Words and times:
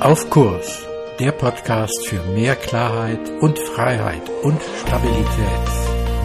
Auf 0.00 0.30
Kurs, 0.30 0.88
der 1.18 1.30
Podcast 1.32 2.08
für 2.08 2.22
mehr 2.32 2.56
Klarheit 2.56 3.20
und 3.42 3.58
Freiheit 3.58 4.26
und 4.42 4.58
Stabilität. 4.80 5.68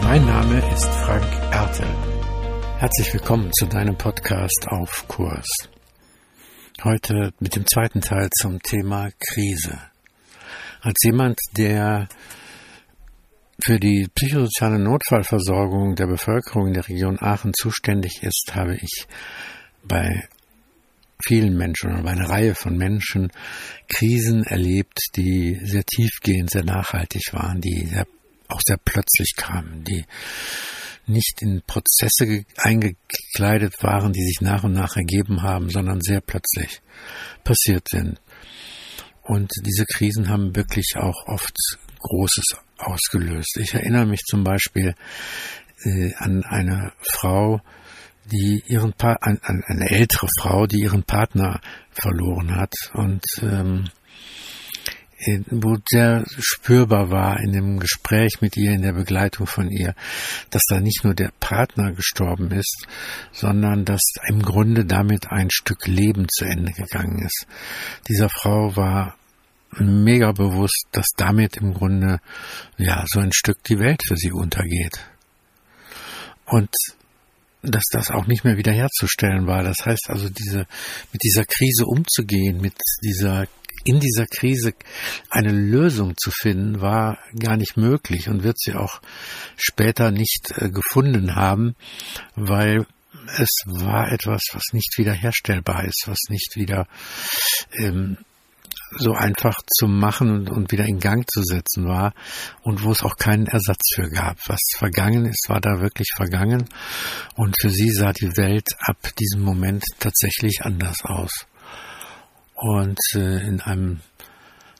Mein 0.02 0.24
Name 0.24 0.62
ist 0.72 0.86
Frank 0.86 1.30
Ertel. 1.52 1.86
Herzlich 2.78 3.12
willkommen 3.12 3.50
zu 3.52 3.66
deinem 3.66 3.98
Podcast 3.98 4.66
Auf 4.68 5.06
Kurs. 5.08 5.46
Heute 6.84 7.34
mit 7.38 7.54
dem 7.54 7.66
zweiten 7.66 8.00
Teil 8.00 8.30
zum 8.40 8.62
Thema 8.62 9.10
Krise. 9.18 9.78
Als 10.80 10.96
jemand, 11.04 11.38
der 11.58 12.08
für 13.62 13.78
die 13.78 14.08
psychosoziale 14.14 14.78
Notfallversorgung 14.78 15.96
der 15.96 16.06
Bevölkerung 16.06 16.68
in 16.68 16.72
der 16.72 16.88
Region 16.88 17.18
Aachen 17.20 17.52
zuständig 17.52 18.22
ist, 18.22 18.52
habe 18.54 18.76
ich 18.76 19.06
bei 19.84 20.26
vielen 21.24 21.56
Menschen 21.56 21.92
oder 21.92 22.02
bei 22.02 22.10
einer 22.10 22.28
Reihe 22.28 22.54
von 22.54 22.76
Menschen 22.76 23.30
Krisen 23.88 24.44
erlebt, 24.44 24.98
die 25.16 25.58
sehr 25.62 25.84
tiefgehend, 25.84 26.50
sehr 26.50 26.64
nachhaltig 26.64 27.32
waren, 27.32 27.60
die 27.60 27.86
sehr, 27.86 28.06
auch 28.48 28.60
sehr 28.64 28.78
plötzlich 28.84 29.32
kamen, 29.36 29.84
die 29.84 30.04
nicht 31.06 31.40
in 31.40 31.62
Prozesse 31.66 32.44
eingekleidet 32.56 33.74
waren, 33.82 34.12
die 34.12 34.24
sich 34.24 34.40
nach 34.40 34.64
und 34.64 34.72
nach 34.72 34.96
ergeben 34.96 35.42
haben, 35.42 35.70
sondern 35.70 36.00
sehr 36.00 36.20
plötzlich 36.20 36.82
passiert 37.44 37.88
sind. 37.88 38.20
Und 39.22 39.50
diese 39.64 39.84
Krisen 39.86 40.28
haben 40.28 40.54
wirklich 40.54 40.94
auch 40.96 41.26
oft 41.26 41.56
Großes 42.00 42.56
ausgelöst. 42.78 43.58
Ich 43.60 43.74
erinnere 43.74 44.06
mich 44.06 44.22
zum 44.24 44.44
Beispiel 44.44 44.94
äh, 45.84 46.14
an 46.16 46.44
eine 46.44 46.92
Frau, 47.00 47.60
die 48.30 48.62
ihren 48.66 48.92
pa 48.92 49.14
an, 49.20 49.38
an 49.42 49.62
eine 49.66 49.90
ältere 49.90 50.28
Frau, 50.40 50.66
die 50.66 50.80
ihren 50.80 51.02
Partner 51.04 51.60
verloren 51.92 52.54
hat 52.56 52.72
und 52.94 53.22
ähm, 53.42 53.88
wo 55.50 55.76
sehr 55.88 56.24
spürbar 56.38 57.10
war 57.10 57.40
in 57.40 57.52
dem 57.52 57.80
Gespräch 57.80 58.40
mit 58.40 58.56
ihr, 58.56 58.72
in 58.72 58.82
der 58.82 58.92
Begleitung 58.92 59.46
von 59.46 59.70
ihr, 59.70 59.94
dass 60.50 60.62
da 60.68 60.78
nicht 60.78 61.04
nur 61.04 61.14
der 61.14 61.32
Partner 61.40 61.92
gestorben 61.92 62.50
ist, 62.50 62.86
sondern 63.32 63.84
dass 63.84 64.02
im 64.28 64.42
Grunde 64.42 64.84
damit 64.84 65.30
ein 65.30 65.50
Stück 65.50 65.86
Leben 65.86 66.26
zu 66.28 66.44
Ende 66.44 66.72
gegangen 66.72 67.24
ist. 67.24 67.46
Dieser 68.08 68.28
Frau 68.28 68.76
war 68.76 69.16
mega 69.78 70.32
bewusst, 70.32 70.86
dass 70.92 71.06
damit 71.16 71.56
im 71.56 71.74
Grunde 71.74 72.20
ja 72.76 73.04
so 73.06 73.20
ein 73.20 73.32
Stück 73.32 73.62
die 73.64 73.78
Welt 73.78 74.02
für 74.06 74.16
sie 74.16 74.32
untergeht. 74.32 75.00
Und 76.46 76.70
dass 77.66 77.84
das 77.90 78.10
auch 78.10 78.26
nicht 78.26 78.44
mehr 78.44 78.56
wiederherzustellen 78.56 79.46
war. 79.46 79.62
Das 79.62 79.76
heißt 79.84 80.08
also, 80.08 80.28
diese, 80.28 80.66
mit 81.12 81.22
dieser 81.22 81.44
Krise 81.44 81.84
umzugehen, 81.86 82.60
mit 82.60 82.74
dieser, 83.02 83.46
in 83.84 84.00
dieser 84.00 84.26
Krise 84.26 84.74
eine 85.30 85.52
Lösung 85.52 86.14
zu 86.16 86.30
finden, 86.30 86.80
war 86.80 87.18
gar 87.38 87.56
nicht 87.56 87.76
möglich 87.76 88.28
und 88.28 88.42
wird 88.42 88.58
sie 88.58 88.74
auch 88.74 89.00
später 89.56 90.10
nicht 90.10 90.52
äh, 90.56 90.70
gefunden 90.70 91.34
haben, 91.34 91.76
weil 92.34 92.86
es 93.38 93.50
war 93.66 94.12
etwas, 94.12 94.42
was 94.52 94.72
nicht 94.72 94.98
wiederherstellbar 94.98 95.84
ist, 95.84 96.04
was 96.06 96.18
nicht 96.28 96.54
wieder 96.54 96.86
ähm, 97.72 98.18
so 98.98 99.12
einfach 99.12 99.58
zu 99.66 99.86
machen 99.88 100.30
und, 100.30 100.50
und 100.50 100.72
wieder 100.72 100.84
in 100.84 100.98
Gang 100.98 101.24
zu 101.30 101.42
setzen 101.42 101.86
war 101.86 102.14
und 102.62 102.82
wo 102.84 102.92
es 102.92 103.02
auch 103.02 103.16
keinen 103.16 103.46
Ersatz 103.46 103.82
für 103.94 104.08
gab. 104.08 104.38
Was 104.46 104.60
vergangen 104.76 105.26
ist, 105.26 105.46
war 105.48 105.60
da 105.60 105.80
wirklich 105.80 106.08
vergangen 106.14 106.68
und 107.34 107.54
für 107.60 107.70
sie 107.70 107.90
sah 107.90 108.12
die 108.12 108.36
Welt 108.36 108.68
ab 108.78 108.96
diesem 109.18 109.42
Moment 109.42 109.84
tatsächlich 109.98 110.62
anders 110.62 111.04
aus. 111.04 111.46
Und 112.54 112.98
äh, 113.14 113.46
in 113.46 113.60
einem 113.60 114.00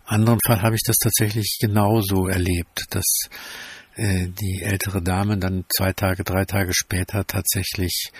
anderen 0.06 0.38
Fall 0.47 0.62
habe 0.62 0.77
ich 0.77 0.83
das 0.86 0.97
tatsächlich 0.97 1.58
genauso 1.60 2.28
erlebt, 2.28 2.84
dass 2.91 3.28
äh, 3.97 4.28
die 4.28 4.62
ältere 4.62 5.03
Dame 5.03 5.37
dann 5.37 5.65
zwei 5.75 5.93
Tage, 5.93 6.25
drei 6.25 6.44
Tage 6.44 6.72
später 6.75 7.26
tatsächlich 7.26 8.10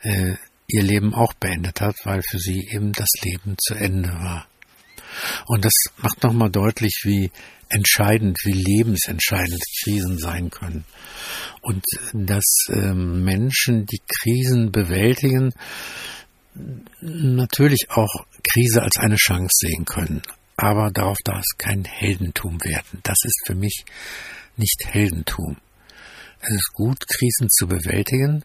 äh, 0.00 0.34
ihr 0.66 0.82
Leben 0.82 1.14
auch 1.14 1.32
beendet 1.34 1.80
hat, 1.80 1.96
weil 2.04 2.20
für 2.28 2.38
sie 2.38 2.68
eben 2.70 2.92
das 2.92 3.08
Leben 3.22 3.56
zu 3.58 3.74
Ende 3.74 4.10
war. 4.10 4.46
Und 5.46 5.64
das 5.64 5.72
macht 5.98 6.22
nochmal 6.22 6.50
deutlich, 6.50 7.00
wie 7.04 7.30
entscheidend, 7.68 8.38
wie 8.44 8.52
lebensentscheidend 8.52 9.62
Krisen 9.82 10.18
sein 10.18 10.50
können. 10.50 10.84
Und 11.60 11.84
dass 12.12 12.66
ähm, 12.70 13.24
Menschen, 13.24 13.86
die 13.86 14.00
Krisen 14.06 14.72
bewältigen, 14.72 15.52
natürlich 17.00 17.90
auch 17.90 18.26
Krise 18.42 18.82
als 18.82 18.96
eine 18.98 19.16
Chance 19.16 19.66
sehen 19.66 19.84
können. 19.84 20.22
Aber 20.56 20.90
darauf 20.90 21.18
darf 21.24 21.40
es 21.40 21.56
kein 21.56 21.84
Heldentum 21.84 22.58
werden. 22.64 23.00
Das 23.02 23.18
ist 23.22 23.42
für 23.46 23.54
mich 23.54 23.84
nicht 24.56 24.86
Heldentum. 24.86 25.58
Es 26.40 26.50
ist 26.50 26.72
gut, 26.72 27.06
Krisen 27.06 27.48
zu 27.50 27.66
bewältigen, 27.66 28.44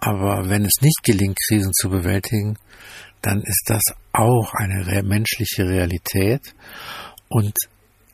aber 0.00 0.48
wenn 0.48 0.64
es 0.64 0.80
nicht 0.80 1.02
gelingt, 1.02 1.36
Krisen 1.48 1.72
zu 1.72 1.90
bewältigen, 1.90 2.56
dann 3.22 3.42
ist 3.42 3.64
das 3.66 3.82
auch 4.12 4.52
eine 4.54 5.02
menschliche 5.02 5.64
Realität. 5.64 6.42
Und 7.28 7.54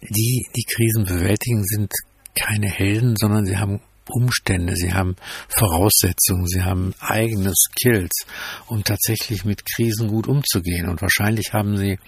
die, 0.03 0.47
die 0.57 0.65
Krisen 0.65 1.05
bewältigen, 1.05 1.65
sind 1.65 1.93
keine 2.35 2.69
Helden, 2.69 3.17
sondern 3.17 3.45
sie 3.45 3.59
haben 3.59 3.81
Umstände, 4.09 4.75
sie 4.75 4.93
haben 4.93 5.17
Voraussetzungen, 5.49 6.47
sie 6.47 6.63
haben 6.63 6.95
eigene 6.99 7.53
Skills, 7.55 8.27
um 8.67 8.83
tatsächlich 8.83 9.45
mit 9.45 9.65
Krisen 9.65 10.09
gut 10.09 10.27
umzugehen. 10.27 10.89
Und 10.89 11.03
wahrscheinlich 11.03 11.53
haben 11.53 11.77
sie 11.77 11.99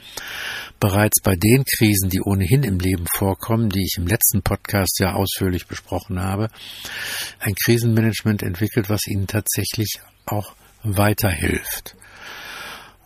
bereits 0.81 1.21
bei 1.22 1.37
den 1.37 1.65
Krisen, 1.65 2.11
die 2.11 2.21
ohnehin 2.21 2.62
im 2.65 2.78
Leben 2.78 3.06
vorkommen, 3.16 3.69
die 3.69 3.84
ich 3.84 3.94
im 3.97 4.06
letzten 4.06 4.43
Podcast 4.43 4.99
ja 4.99 5.15
ausführlich 5.15 5.66
besprochen 5.66 6.21
habe, 6.21 6.49
ein 7.38 7.55
Krisenmanagement 7.55 8.43
entwickelt, 8.43 8.91
was 8.91 9.06
ihnen 9.06 9.26
tatsächlich 9.26 10.00
auch 10.26 10.55
weiterhilft 10.82 11.97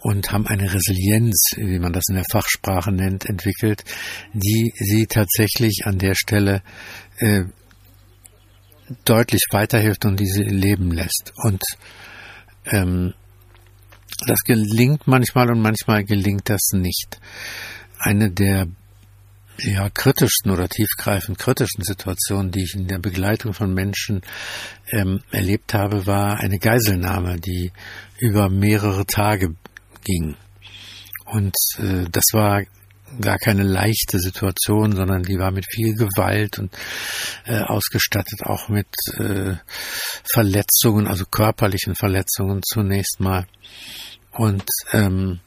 und 0.01 0.31
haben 0.33 0.47
eine 0.47 0.73
Resilienz, 0.73 1.51
wie 1.57 1.79
man 1.79 1.93
das 1.93 2.05
in 2.09 2.17
der 2.17 2.25
Fachsprache 2.31 2.93
nennt, 2.93 3.27
entwickelt, 3.27 3.85
die 4.33 4.73
sie 4.77 5.07
tatsächlich 5.07 5.83
an 5.85 5.99
der 5.99 6.15
Stelle 6.15 6.63
äh, 7.19 7.45
deutlich 9.05 9.43
weiterhilft 9.51 10.05
und 10.05 10.19
diese 10.19 10.43
leben 10.43 10.93
lässt. 10.93 11.33
Und 11.37 11.63
ähm, 12.67 13.15
das 14.27 14.41
gelingt 14.41 15.07
manchmal 15.07 15.51
und 15.51 15.61
manchmal 15.61 16.05
gelingt 16.05 16.49
das 16.49 16.71
nicht. 16.73 17.21
Eine 17.99 18.31
der 18.31 18.67
ja, 19.61 19.91
kritischsten 19.91 20.53
oder 20.53 20.69
tiefgreifend 20.69 21.39
kritischen 21.39 21.83
Situationen, 21.83 22.53
die 22.53 22.63
ich 22.63 22.75
in 22.75 22.87
der 22.87 22.99
Begleitung 22.99 23.55
von 23.55 23.75
Menschen 23.75 24.23
ähm, 24.91 25.21
erlebt 25.31 25.75
habe, 25.75 26.07
war 26.07 26.39
eine 26.39 26.59
Geiselnahme, 26.59 27.41
die 27.41 27.73
über 28.19 28.49
mehrere 28.49 29.05
Tage 29.05 29.55
ging. 30.03 30.37
Und 31.27 31.55
äh, 31.79 32.07
das 32.11 32.25
war 32.33 32.63
gar 33.21 33.39
keine 33.39 33.63
leichte 33.63 34.19
Situation, 34.19 34.95
sondern 34.95 35.23
die 35.23 35.39
war 35.39 35.51
mit 35.51 35.67
viel 35.71 35.95
Gewalt 35.95 36.59
und 36.59 36.73
äh, 37.47 37.59
ausgestattet 37.61 38.43
auch 38.45 38.69
mit 38.69 38.89
äh, 39.15 39.55
Verletzungen, 40.31 41.07
also 41.07 41.25
körperlichen 41.25 41.95
Verletzungen 41.95 42.63
zunächst 42.63 43.21
mal. 43.21 43.47
Und 44.33 44.65
ähm, 44.93 45.41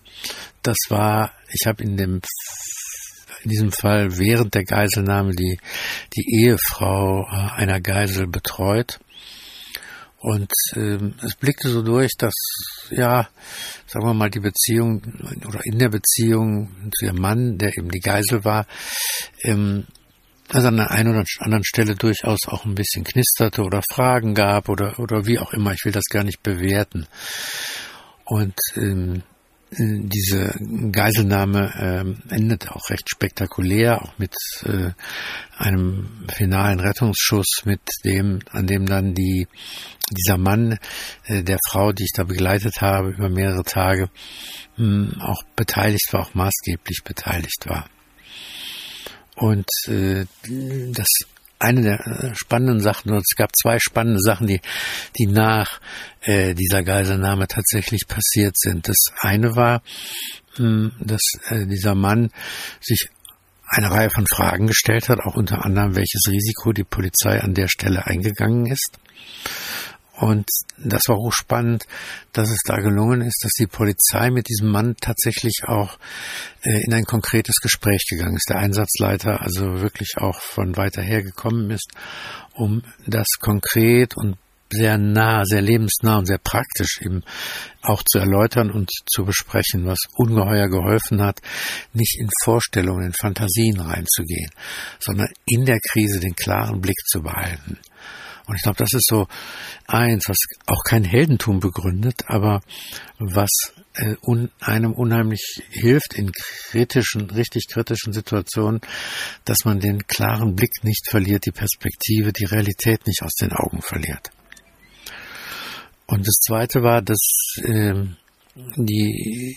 das 0.64 0.78
war, 0.90 1.34
ich 1.52 1.68
habe 1.68 1.84
in 1.84 1.98
dem 1.98 2.22
in 3.44 3.50
diesem 3.50 3.72
Fall 3.72 4.20
während 4.20 4.54
der 4.54 4.66
Geiselnahme 4.66 5.32
die 5.32 5.58
die 6.16 6.44
Ehefrau 6.44 7.24
äh, 7.24 7.60
einer 7.60 7.82
Geisel 7.82 8.28
betreut 8.28 9.00
und 10.22 10.52
ähm, 10.76 11.16
es 11.24 11.36
blickte 11.36 11.70
so 11.70 11.82
durch, 11.82 12.12
dass, 12.16 12.34
ja, 12.92 13.28
sagen 13.88 14.06
wir 14.06 14.14
mal, 14.14 14.30
die 14.30 14.40
Beziehung 14.40 15.02
oder 15.48 15.62
in 15.66 15.80
der 15.80 15.90
Beziehung 15.90 16.92
zu 16.96 17.06
ihrem 17.06 17.20
Mann, 17.20 17.58
der 17.58 17.76
eben 17.76 17.90
die 17.90 18.02
Geisel 18.02 18.46
war, 18.46 18.68
ähm, 19.44 19.88
also 20.50 20.68
an 20.68 20.78
der 20.78 20.92
einen 20.92 21.16
oder 21.16 21.26
anderen 21.40 21.64
Stelle 21.64 21.96
durchaus 21.96 22.42
auch 22.48 22.66
ein 22.66 22.76
bisschen 22.76 23.04
knisterte 23.04 23.64
oder 23.64 23.82
Fragen 23.92 24.36
gab 24.36 24.70
oder, 24.70 25.00
oder 25.00 25.26
wie 25.26 25.40
auch 25.40 25.54
immer. 25.54 25.74
Ich 25.74 25.86
will 25.86 25.92
das 25.92 26.06
gar 26.06 26.24
nicht 26.24 26.44
bewerten. 26.44 27.08
Und 28.26 28.56
ähm, 28.76 29.24
diese 29.78 30.54
Geiselnahme 30.92 32.16
äh, 32.30 32.34
endet 32.36 32.70
auch 32.72 32.90
recht 32.90 33.10
spektakulär, 33.10 34.02
auch 34.02 34.18
mit 34.18 34.34
äh, 34.66 34.92
einem 35.58 36.26
finalen 36.30 36.82
Rettungsschuss, 36.82 37.62
mit 37.64 37.82
dem, 38.04 38.40
an 38.52 38.68
dem 38.68 38.86
dann 38.86 39.14
die 39.14 39.48
dieser 40.12 40.38
Mann 40.38 40.78
äh, 41.26 41.42
der 41.42 41.58
Frau, 41.70 41.94
die 41.94 42.04
ich 42.04 42.12
da 42.14 42.24
begleitet 42.24 42.82
habe 42.82 43.12
über 43.12 43.30
mehrere 43.30 43.64
Tage, 43.64 44.10
mh, 44.76 45.14
hm, 45.14 45.22
auch 45.22 45.42
beteiligt 45.56 46.12
war, 46.12 46.22
auch 46.22 46.34
maßgeblich 46.34 47.04
beteiligt 47.06 47.66
war. 47.68 47.90
Und 49.36 49.68
äh, 49.88 50.26
das 50.92 51.08
eine 51.62 51.82
der 51.82 52.00
äh, 52.00 52.36
spannenden 52.36 52.80
Sachen, 52.80 53.12
und 53.12 53.20
es 53.20 53.36
gab 53.36 53.56
zwei 53.56 53.80
spannende 53.80 54.20
Sachen, 54.20 54.48
die, 54.48 54.62
die 55.18 55.28
nach 55.28 55.80
äh, 56.22 56.54
dieser 56.54 56.84
Geiselnahme 56.84 57.48
tatsächlich 57.48 58.08
passiert 58.08 58.58
sind. 58.58 58.88
Das 58.88 58.98
eine 59.20 59.56
war, 59.56 59.82
hm, 60.56 60.92
dass 61.00 61.22
äh, 61.50 61.66
dieser 61.66 61.96
Mann 61.96 62.30
sich 62.82 63.10
eine 63.68 63.90
Reihe 63.90 64.10
von 64.10 64.26
Fragen 64.28 64.68
gestellt 64.68 65.08
hat, 65.08 65.20
auch 65.22 65.36
unter 65.36 65.64
anderem, 65.64 65.96
welches 65.96 66.28
Risiko 66.28 66.74
die 66.74 66.84
Polizei 66.84 67.40
an 67.40 67.54
der 67.54 67.70
Stelle 67.70 68.06
eingegangen 68.06 68.66
ist. 68.66 69.00
Und 70.22 70.46
das 70.78 71.02
war 71.08 71.18
hochspannend, 71.18 71.88
dass 72.32 72.52
es 72.52 72.60
da 72.64 72.78
gelungen 72.78 73.22
ist, 73.22 73.44
dass 73.44 73.54
die 73.54 73.66
Polizei 73.66 74.30
mit 74.30 74.48
diesem 74.50 74.70
Mann 74.70 74.96
tatsächlich 75.02 75.64
auch 75.66 75.98
äh, 76.62 76.84
in 76.86 76.94
ein 76.94 77.06
konkretes 77.06 77.56
Gespräch 77.56 78.04
gegangen 78.08 78.36
ist. 78.36 78.48
Der 78.48 78.60
Einsatzleiter 78.60 79.42
also 79.42 79.82
wirklich 79.82 80.18
auch 80.18 80.40
von 80.40 80.78
weiter 80.78 81.02
her 81.02 81.24
gekommen 81.24 81.72
ist, 81.72 81.92
um 82.54 82.84
das 83.08 83.26
konkret 83.40 84.16
und 84.16 84.38
sehr 84.70 85.00
nah, 85.00 85.44
sehr 85.44 85.64
lebensnah 85.64 86.20
und 86.20 86.28
sehr 86.28 86.38
praktisch 86.38 87.02
eben 87.02 87.24
auch 87.82 88.04
zu 88.04 88.20
erläutern 88.20 88.70
und 88.70 88.92
zu 89.12 89.26
besprechen, 89.26 89.88
was 89.88 89.98
ungeheuer 90.16 90.70
geholfen 90.70 91.20
hat, 91.20 91.42
nicht 91.94 92.16
in 92.20 92.30
Vorstellungen, 92.44 93.08
in 93.08 93.14
Fantasien 93.20 93.80
reinzugehen, 93.80 94.52
sondern 95.00 95.30
in 95.48 95.66
der 95.66 95.80
Krise 95.80 96.20
den 96.20 96.36
klaren 96.36 96.80
Blick 96.80 97.00
zu 97.08 97.24
behalten. 97.24 97.80
Und 98.52 98.58
ich 98.58 98.64
glaube, 98.64 98.80
das 98.80 98.94
ist 98.94 99.08
so 99.08 99.30
eins, 99.88 100.26
was 100.28 100.36
auch 100.66 100.84
kein 100.84 101.06
Heldentum 101.06 101.62
begründet, 101.62 102.26
aber 102.28 102.60
was 103.18 103.50
äh, 103.94 104.16
un, 104.22 104.52
einem 104.60 104.92
unheimlich 104.92 105.62
hilft 105.70 106.16
in 106.16 106.34
kritischen, 106.34 107.30
richtig 107.30 107.70
kritischen 107.70 108.12
Situationen, 108.12 108.82
dass 109.46 109.64
man 109.64 109.80
den 109.80 110.06
klaren 110.06 110.54
Blick 110.54 110.84
nicht 110.84 111.10
verliert, 111.10 111.46
die 111.46 111.54
Perspektive, 111.54 112.34
die 112.34 112.44
Realität 112.44 113.08
nicht 113.08 113.24
aus 113.24 113.36
den 113.36 113.54
Augen 113.54 113.82
verliert. 113.82 114.32
Und 116.08 116.28
das 116.28 116.36
Zweite 116.46 116.84
war, 116.84 117.02
dass 117.02 117.56
äh, 117.64 118.04
die, 118.76 119.56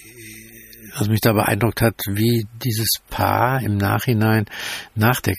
was 0.97 1.09
mich 1.09 1.21
da 1.21 1.33
beeindruckt 1.33 1.83
hat, 1.83 2.01
wie 2.07 2.47
dieses 2.65 3.01
Paar 3.11 3.61
im 3.61 3.77
Nachhinein 3.77 4.47
nach 4.95 5.21
der 5.21 5.35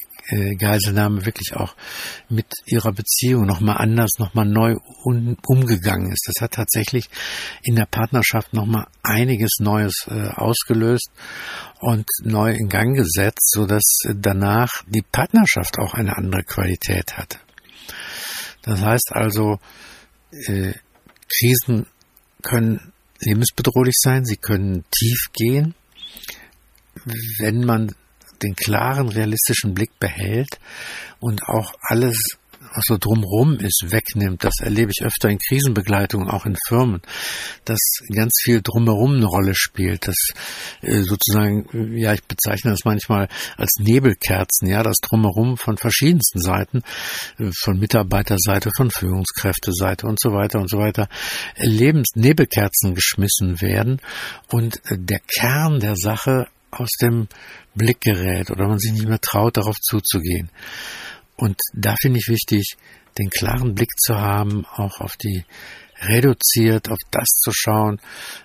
Geiselnahme 0.55 1.25
wirklich 1.25 1.55
auch 1.55 1.75
mit 2.29 2.47
ihrer 2.65 2.91
Beziehung 2.91 3.45
nochmal 3.45 3.77
anders, 3.77 4.11
nochmal 4.17 4.45
neu 4.45 4.75
umgegangen 5.03 6.11
ist. 6.11 6.27
Das 6.27 6.41
hat 6.41 6.53
tatsächlich 6.53 7.09
in 7.63 7.75
der 7.75 7.85
Partnerschaft 7.85 8.53
nochmal 8.53 8.87
einiges 9.03 9.57
Neues 9.59 10.07
äh, 10.07 10.29
ausgelöst 10.29 11.09
und 11.79 12.07
neu 12.23 12.53
in 12.53 12.69
Gang 12.69 12.95
gesetzt, 12.95 13.51
so 13.51 13.65
dass 13.65 13.83
danach 14.15 14.83
die 14.87 15.03
Partnerschaft 15.03 15.77
auch 15.77 15.93
eine 15.93 16.17
andere 16.17 16.43
Qualität 16.43 17.17
hatte. 17.17 17.37
Das 18.63 18.81
heißt 18.81 19.11
also, 19.11 19.59
äh, 20.47 20.73
Krisen 21.29 21.85
können 22.41 22.93
lebensbedrohlich 23.19 23.95
sein, 23.97 24.25
sie 24.25 24.37
können 24.37 24.85
tief 24.91 25.29
gehen. 25.33 25.75
Wenn 27.39 27.63
man 27.63 27.93
den 28.43 28.55
klaren, 28.55 29.09
realistischen 29.09 29.73
Blick 29.73 29.97
behält 29.99 30.59
und 31.19 31.43
auch 31.47 31.73
alles, 31.81 32.37
was 32.75 32.85
so 32.87 32.97
drumrum 32.97 33.57
ist, 33.59 33.85
wegnimmt. 33.89 34.43
Das 34.43 34.55
erlebe 34.59 34.91
ich 34.91 35.05
öfter 35.05 35.29
in 35.29 35.39
Krisenbegleitung, 35.39 36.29
auch 36.29 36.45
in 36.45 36.55
Firmen, 36.67 37.01
dass 37.63 37.79
ganz 38.13 38.31
viel 38.43 38.61
drumherum 38.61 39.15
eine 39.15 39.25
Rolle 39.25 39.53
spielt. 39.55 40.07
Das 40.07 40.15
äh, 40.81 41.01
sozusagen, 41.01 41.97
ja, 41.97 42.13
ich 42.13 42.23
bezeichne 42.23 42.71
das 42.71 42.81
manchmal 42.85 43.27
als 43.57 43.75
Nebelkerzen, 43.79 44.67
ja, 44.67 44.83
das 44.83 44.97
drumherum 45.01 45.57
von 45.57 45.77
verschiedensten 45.77 46.41
Seiten, 46.41 46.81
äh, 47.39 47.49
von 47.63 47.79
Mitarbeiterseite, 47.79 48.71
von 48.75 48.91
Führungskräfteseite 48.91 50.07
und 50.07 50.19
so 50.19 50.31
weiter 50.31 50.59
und 50.59 50.69
so 50.69 50.77
weiter, 50.77 51.07
Lebensnebelkerzen 51.57 52.93
geschmissen 52.93 53.61
werden 53.61 54.01
und 54.51 54.77
äh, 54.91 54.97
der 54.97 55.19
Kern 55.39 55.79
der 55.79 55.95
Sache 55.95 56.47
aus 56.75 56.89
dem 57.01 57.27
Blick 57.73 58.01
gerät 58.01 58.51
oder 58.51 58.67
man 58.67 58.79
sich 58.79 58.91
nicht 58.91 59.07
mehr 59.07 59.19
traut, 59.19 59.57
darauf 59.57 59.75
zuzugehen. 59.81 60.49
Und 61.37 61.57
da 61.73 61.95
finde 62.01 62.19
ich 62.19 62.29
wichtig, 62.29 62.75
den 63.17 63.29
klaren 63.29 63.75
Blick 63.75 63.91
zu 63.97 64.15
haben, 64.15 64.65
auch 64.65 64.99
auf 64.99 65.15
die 65.17 65.45
reduziert, 66.01 66.89
auf 66.89 66.99
das 67.11 67.27
zu 67.27 67.51
schauen, 67.53 67.99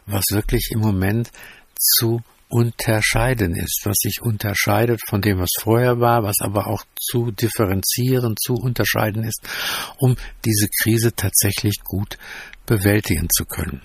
was 0.07 0.25
wirklich 0.31 0.71
im 0.73 0.81
Moment 0.81 1.31
zu 1.79 2.23
unterscheiden 2.49 3.55
ist, 3.55 3.83
was 3.85 3.97
sich 4.01 4.21
unterscheidet 4.21 5.01
von 5.09 5.23
dem, 5.23 5.39
was 5.39 5.51
vorher 5.61 6.01
war, 6.01 6.25
was 6.25 6.37
aber 6.41 6.67
auch 6.67 6.85
zu 7.01 7.31
differenzieren, 7.31 8.35
zu 8.37 8.55
unterscheiden 8.55 9.23
ist, 9.23 9.41
um 9.99 10.17
diese 10.45 10.69
Krise 10.83 11.15
tatsächlich 11.15 11.77
gut 11.85 12.19
bewältigen 12.67 13.29
zu 13.31 13.45
können. 13.45 13.83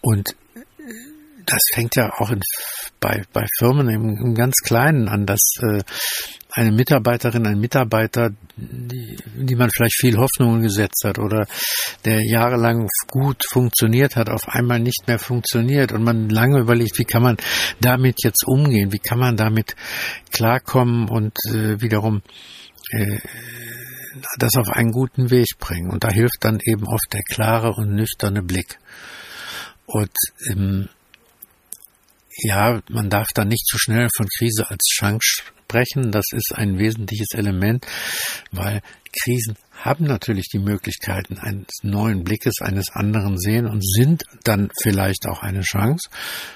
Und 0.00 0.36
das 1.46 1.60
fängt 1.72 1.94
ja 1.94 2.12
auch 2.18 2.30
in, 2.30 2.40
bei, 3.02 3.24
bei 3.32 3.46
Firmen 3.58 3.88
im, 3.88 4.16
im 4.16 4.34
ganz 4.34 4.54
Kleinen 4.64 5.08
an, 5.08 5.26
dass 5.26 5.56
äh, 5.60 5.82
eine 6.52 6.70
Mitarbeiterin, 6.70 7.46
ein 7.46 7.58
Mitarbeiter, 7.58 8.30
die, 8.56 9.16
die 9.36 9.54
man 9.56 9.70
vielleicht 9.70 9.98
viel 10.00 10.16
Hoffnungen 10.16 10.62
gesetzt 10.62 11.02
hat 11.04 11.18
oder 11.18 11.46
der 12.04 12.20
jahrelang 12.24 12.88
gut 13.08 13.42
funktioniert 13.50 14.16
hat, 14.16 14.30
auf 14.30 14.48
einmal 14.48 14.78
nicht 14.78 15.06
mehr 15.06 15.18
funktioniert 15.18 15.92
und 15.92 16.04
man 16.04 16.28
lange 16.28 16.60
überlegt, 16.60 16.98
wie 16.98 17.04
kann 17.04 17.22
man 17.22 17.36
damit 17.80 18.22
jetzt 18.22 18.44
umgehen, 18.46 18.92
wie 18.92 18.98
kann 18.98 19.18
man 19.18 19.36
damit 19.36 19.74
klarkommen 20.30 21.08
und 21.08 21.36
äh, 21.48 21.80
wiederum 21.80 22.22
äh, 22.90 23.18
das 24.38 24.56
auf 24.56 24.68
einen 24.68 24.92
guten 24.92 25.30
Weg 25.30 25.46
bringen. 25.58 25.90
Und 25.90 26.04
da 26.04 26.10
hilft 26.10 26.38
dann 26.40 26.60
eben 26.64 26.86
oft 26.86 27.12
der 27.12 27.22
klare 27.22 27.72
und 27.72 27.94
nüchterne 27.94 28.42
Blick. 28.42 28.78
Und 29.86 30.12
ähm, 30.50 30.88
ja, 32.38 32.80
man 32.88 33.10
darf 33.10 33.28
da 33.34 33.44
nicht 33.44 33.66
zu 33.66 33.78
schnell 33.78 34.08
von 34.16 34.26
Krise 34.38 34.68
als 34.68 34.84
Chance 34.92 35.42
sprechen. 35.72 36.10
Das 36.12 36.26
ist 36.32 36.54
ein 36.54 36.78
wesentliches 36.78 37.28
Element, 37.34 37.86
weil 38.50 38.82
Krisen 39.22 39.56
haben 39.72 40.04
natürlich 40.04 40.48
die 40.52 40.58
Möglichkeiten 40.58 41.38
eines 41.38 41.66
neuen 41.82 42.24
Blickes, 42.24 42.60
eines 42.60 42.90
anderen 42.90 43.38
Sehen 43.38 43.66
und 43.66 43.84
sind 43.84 44.22
dann 44.44 44.70
vielleicht 44.80 45.26
auch 45.26 45.42
eine 45.42 45.62
Chance, 45.62 46.08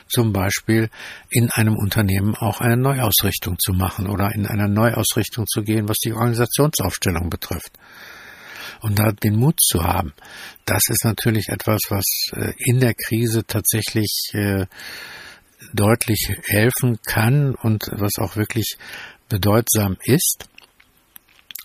zum 0.09 0.33
Beispiel 0.33 0.89
in 1.29 1.51
einem 1.51 1.75
Unternehmen 1.77 2.35
auch 2.37 2.61
eine 2.61 2.77
Neuausrichtung 2.77 3.59
zu 3.59 3.73
machen 3.73 4.07
oder 4.07 4.33
in 4.33 4.47
einer 4.47 4.69
Neuausrichtung 4.69 5.47
zu 5.47 5.63
gehen, 5.63 5.89
was 5.89 5.99
die 5.99 6.13
Organisationsaufstellung 6.13 7.29
betrifft. 7.29 7.73
Und 8.81 8.99
da 8.99 9.11
den 9.11 9.37
Mut 9.37 9.59
zu 9.61 9.83
haben, 9.83 10.13
das 10.65 10.83
ist 10.89 11.05
natürlich 11.05 11.49
etwas, 11.49 11.81
was 11.89 12.05
äh, 12.33 12.53
in 12.59 12.79
der 12.81 12.95
Krise 12.95 13.45
tatsächlich 13.45 14.31
äh, 14.35 14.67
deutlich 15.73 16.31
helfen 16.47 16.99
kann 17.05 17.55
und 17.55 17.85
was 17.93 18.13
auch 18.19 18.37
wirklich 18.37 18.77
bedeutsam 19.29 19.97
ist. 20.05 20.49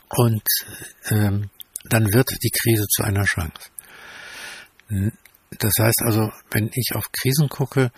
Und 0.10 0.44
ähm, 1.10 1.50
dann 1.86 2.14
wird 2.14 2.30
die 2.44 2.50
Krise 2.50 2.86
zu 2.88 3.04
einer 3.04 3.24
Chance. 3.24 3.70
Das 5.60 5.74
heißt 5.78 6.02
also, 6.06 6.32
wenn 6.52 6.70
ich 6.74 6.92
auf 6.96 7.12
Krisen 7.12 7.50
gucke, 7.50 7.92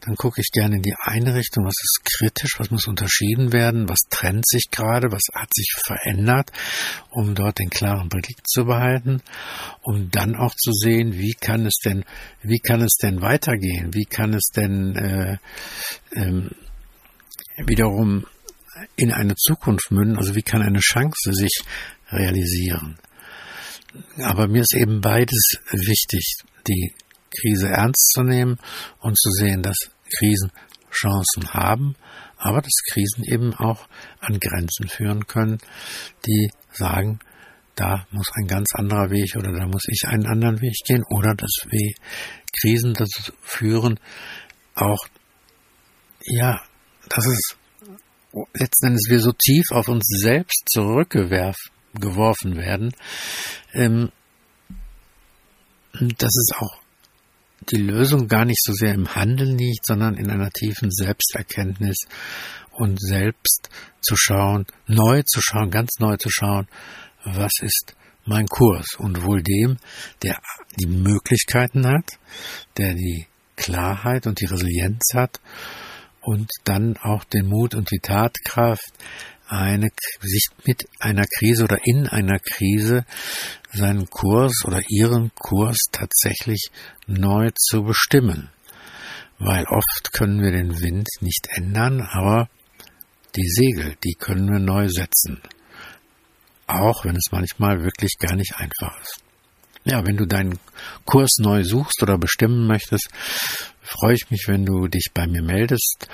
dann 0.00 0.16
gucke 0.16 0.40
ich 0.40 0.50
gerne 0.52 0.76
in 0.76 0.82
die 0.82 0.94
eine 1.00 1.34
Richtung, 1.34 1.64
was 1.64 1.76
ist 1.80 2.00
kritisch, 2.04 2.58
was 2.58 2.70
muss 2.70 2.88
unterschieden 2.88 3.52
werden, 3.52 3.88
was 3.88 4.00
trennt 4.10 4.46
sich 4.46 4.64
gerade, 4.72 5.12
was 5.12 5.22
hat 5.32 5.48
sich 5.54 5.72
verändert, 5.84 6.50
um 7.10 7.36
dort 7.36 7.60
den 7.60 7.70
klaren 7.70 8.08
Blick 8.08 8.38
zu 8.44 8.64
behalten, 8.64 9.22
um 9.82 10.10
dann 10.10 10.34
auch 10.34 10.54
zu 10.56 10.72
sehen, 10.72 11.14
wie 11.14 11.34
kann 11.40 11.64
es 11.64 11.76
denn, 11.84 12.04
wie 12.42 12.58
kann 12.58 12.80
es 12.80 12.96
denn 13.00 13.22
weitergehen, 13.22 13.94
wie 13.94 14.06
kann 14.06 14.34
es 14.34 14.48
denn 14.54 14.96
äh, 14.96 15.38
ähm, 16.12 16.50
wiederum 17.66 18.26
in 18.96 19.12
eine 19.12 19.36
Zukunft 19.36 19.92
münden, 19.92 20.18
also 20.18 20.34
wie 20.34 20.42
kann 20.42 20.60
eine 20.60 20.80
Chance 20.80 21.32
sich 21.32 21.62
realisieren. 22.10 22.98
Aber 24.18 24.48
mir 24.48 24.62
ist 24.62 24.74
eben 24.74 25.00
beides 25.00 25.54
wichtig 25.70 26.36
die 26.68 26.94
Krise 27.30 27.68
ernst 27.68 28.12
zu 28.14 28.22
nehmen 28.22 28.58
und 29.00 29.18
zu 29.18 29.30
sehen, 29.30 29.62
dass 29.62 29.76
Krisen 30.18 30.50
Chancen 30.90 31.52
haben, 31.52 31.96
aber 32.38 32.62
dass 32.62 32.72
Krisen 32.92 33.24
eben 33.24 33.54
auch 33.54 33.88
an 34.20 34.38
Grenzen 34.40 34.88
führen 34.88 35.26
können, 35.26 35.58
die 36.26 36.50
sagen, 36.72 37.18
da 37.74 38.06
muss 38.10 38.30
ein 38.34 38.46
ganz 38.46 38.68
anderer 38.74 39.10
Weg 39.10 39.36
oder 39.36 39.52
da 39.52 39.66
muss 39.66 39.84
ich 39.88 40.06
einen 40.06 40.26
anderen 40.26 40.60
Weg 40.62 40.74
gehen 40.86 41.04
oder 41.10 41.34
dass 41.34 41.66
wir 41.68 41.92
Krisen 42.60 42.94
dazu 42.94 43.32
führen, 43.42 44.00
auch, 44.74 45.06
ja, 46.24 46.62
dass 47.08 47.26
es 47.26 47.56
letzten 48.54 48.86
Endes 48.86 49.06
wir 49.08 49.20
so 49.20 49.32
tief 49.32 49.70
auf 49.70 49.88
uns 49.88 50.04
selbst 50.06 50.64
zurückgeworfen 50.70 52.56
werden, 52.56 52.94
ähm, 53.74 54.10
dass 56.00 56.34
es 56.36 56.50
auch 56.58 56.80
die 57.70 57.76
Lösung 57.76 58.28
gar 58.28 58.44
nicht 58.44 58.62
so 58.62 58.72
sehr 58.72 58.94
im 58.94 59.14
Handeln 59.14 59.58
liegt, 59.58 59.86
sondern 59.86 60.16
in 60.16 60.30
einer 60.30 60.50
tiefen 60.50 60.90
Selbsterkenntnis 60.90 61.96
und 62.72 63.00
selbst 63.00 63.70
zu 64.02 64.14
schauen, 64.16 64.66
neu 64.86 65.22
zu 65.22 65.40
schauen, 65.42 65.70
ganz 65.70 65.98
neu 65.98 66.16
zu 66.16 66.30
schauen, 66.30 66.68
was 67.24 67.52
ist 67.60 67.96
mein 68.24 68.46
Kurs. 68.46 68.94
Und 68.98 69.24
wohl 69.24 69.42
dem, 69.42 69.78
der 70.22 70.38
die 70.78 70.86
Möglichkeiten 70.86 71.86
hat, 71.86 72.18
der 72.76 72.94
die 72.94 73.26
Klarheit 73.56 74.26
und 74.26 74.40
die 74.40 74.46
Resilienz 74.46 75.02
hat 75.14 75.40
und 76.20 76.50
dann 76.64 76.96
auch 76.98 77.24
den 77.24 77.46
Mut 77.46 77.74
und 77.74 77.90
die 77.90 78.00
Tatkraft, 78.00 78.92
eine, 79.48 79.88
sich 80.20 80.48
mit 80.64 80.88
einer 80.98 81.26
Krise 81.38 81.64
oder 81.64 81.78
in 81.84 82.06
einer 82.08 82.38
Krise 82.38 83.04
seinen 83.72 84.08
Kurs 84.08 84.64
oder 84.64 84.80
ihren 84.88 85.32
Kurs 85.34 85.78
tatsächlich 85.92 86.70
neu 87.06 87.50
zu 87.56 87.82
bestimmen. 87.82 88.50
Weil 89.38 89.64
oft 89.66 90.12
können 90.12 90.42
wir 90.42 90.50
den 90.50 90.80
Wind 90.80 91.06
nicht 91.20 91.48
ändern, 91.50 92.00
aber 92.00 92.48
die 93.36 93.48
Segel, 93.48 93.96
die 94.02 94.14
können 94.14 94.50
wir 94.50 94.58
neu 94.60 94.88
setzen. 94.88 95.42
Auch 96.66 97.04
wenn 97.04 97.16
es 97.16 97.30
manchmal 97.30 97.84
wirklich 97.84 98.12
gar 98.18 98.34
nicht 98.34 98.54
einfach 98.56 98.98
ist. 99.00 99.22
Ja, 99.84 100.04
wenn 100.04 100.16
du 100.16 100.26
deinen 100.26 100.58
Kurs 101.04 101.36
neu 101.38 101.62
suchst 101.62 102.02
oder 102.02 102.18
bestimmen 102.18 102.66
möchtest, 102.66 103.08
freue 103.82 104.14
ich 104.14 104.30
mich, 104.30 104.44
wenn 104.48 104.64
du 104.64 104.88
dich 104.88 105.10
bei 105.14 105.28
mir 105.28 105.42
meldest 105.42 106.08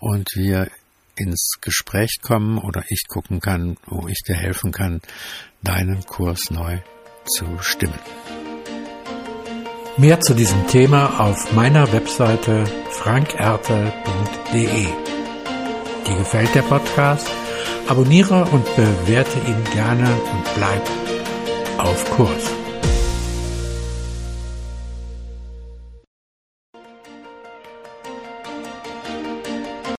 und 0.00 0.28
wir 0.34 0.70
ins 1.16 1.58
Gespräch 1.60 2.18
kommen 2.22 2.58
oder 2.58 2.84
ich 2.88 3.04
gucken 3.08 3.40
kann, 3.40 3.76
wo 3.86 4.08
ich 4.08 4.22
dir 4.26 4.34
helfen 4.34 4.72
kann, 4.72 5.00
deinen 5.62 6.04
Kurs 6.04 6.50
neu 6.50 6.78
zu 7.24 7.46
stimmen. 7.60 7.98
Mehr 9.96 10.20
zu 10.20 10.34
diesem 10.34 10.66
Thema 10.66 11.20
auf 11.20 11.52
meiner 11.52 11.92
Webseite 11.92 12.64
frankertel.de. 12.90 14.86
Dir 16.06 16.16
gefällt 16.16 16.54
der 16.54 16.62
Podcast? 16.62 17.28
Abonniere 17.86 18.44
und 18.46 18.64
bewerte 18.76 19.38
ihn 19.38 19.64
gerne 19.72 20.10
und 20.10 20.54
bleib 20.56 20.82
auf 21.78 22.10
Kurs. 22.10 22.63